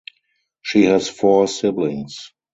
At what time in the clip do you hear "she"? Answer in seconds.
0.63-0.85